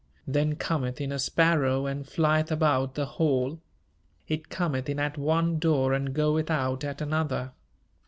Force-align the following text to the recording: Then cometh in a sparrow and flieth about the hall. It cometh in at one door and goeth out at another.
Then 0.25 0.55
cometh 0.55 0.99
in 0.99 1.11
a 1.11 1.19
sparrow 1.19 1.85
and 1.85 2.07
flieth 2.07 2.49
about 2.51 2.95
the 2.95 3.05
hall. 3.05 3.59
It 4.27 4.49
cometh 4.49 4.89
in 4.89 4.97
at 4.97 5.15
one 5.15 5.59
door 5.59 5.93
and 5.93 6.11
goeth 6.11 6.49
out 6.49 6.83
at 6.83 7.01
another. 7.01 7.51